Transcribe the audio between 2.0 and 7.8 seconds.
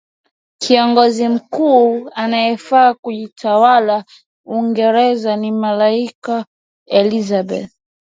anyefaa kuitawala uingereza ni malkia elizabeth